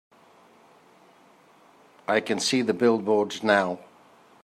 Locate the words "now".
3.43-3.81